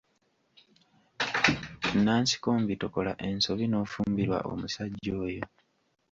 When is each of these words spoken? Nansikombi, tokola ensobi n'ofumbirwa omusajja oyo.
Nansikombi, 2.03 2.73
tokola 2.81 3.11
ensobi 3.27 3.65
n'ofumbirwa 3.67 4.37
omusajja 4.51 5.13
oyo. 5.25 5.43